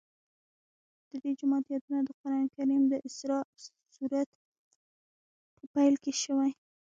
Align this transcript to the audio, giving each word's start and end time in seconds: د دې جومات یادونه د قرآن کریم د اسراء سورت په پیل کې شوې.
د 1.09 1.11
دې 1.23 1.31
جومات 1.39 1.65
یادونه 1.73 1.99
د 2.05 2.09
قرآن 2.21 2.45
کریم 2.55 2.83
د 2.89 2.93
اسراء 3.07 3.45
سورت 3.95 4.29
په 5.57 5.65
پیل 5.73 5.95
کې 6.03 6.13
شوې. 6.23 6.51